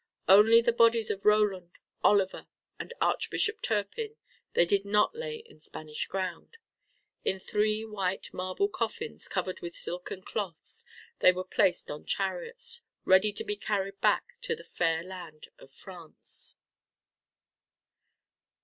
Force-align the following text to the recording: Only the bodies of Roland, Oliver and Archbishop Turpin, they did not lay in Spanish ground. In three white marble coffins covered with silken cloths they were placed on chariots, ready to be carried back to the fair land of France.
Only 0.27 0.61
the 0.61 0.73
bodies 0.73 1.11
of 1.11 1.25
Roland, 1.25 1.77
Oliver 2.03 2.47
and 2.79 2.91
Archbishop 2.99 3.61
Turpin, 3.61 4.15
they 4.55 4.65
did 4.65 4.83
not 4.83 5.13
lay 5.13 5.43
in 5.45 5.59
Spanish 5.59 6.07
ground. 6.07 6.57
In 7.23 7.37
three 7.37 7.85
white 7.85 8.33
marble 8.33 8.67
coffins 8.67 9.27
covered 9.27 9.59
with 9.59 9.75
silken 9.75 10.23
cloths 10.23 10.83
they 11.19 11.31
were 11.31 11.43
placed 11.43 11.91
on 11.91 12.07
chariots, 12.07 12.81
ready 13.05 13.31
to 13.31 13.43
be 13.43 13.55
carried 13.55 14.01
back 14.01 14.39
to 14.41 14.55
the 14.55 14.63
fair 14.63 15.03
land 15.03 15.49
of 15.59 15.69
France. 15.71 16.55